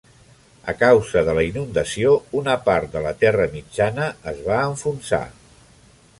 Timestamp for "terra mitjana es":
3.25-4.43